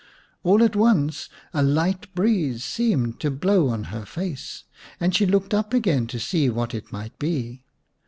[0.41, 4.63] All at once a light breeze seemed to blow on her face,
[4.99, 7.61] and she looked up again to see what it might be.